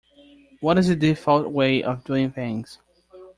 [0.61, 2.79] What is the default way of doing things?